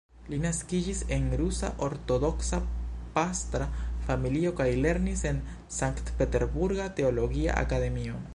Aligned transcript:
Li 0.33 0.37
naskiĝis 0.43 1.01
en 1.17 1.27
rusa 1.41 1.67
ortodoksa 1.87 2.59
pastra 3.19 3.67
familio 4.09 4.55
kaj 4.61 4.69
lernis 4.87 5.23
en 5.33 5.43
la 5.51 5.61
Sankt-peterburga 5.77 6.91
teologia 7.03 7.63
akademio. 7.67 8.23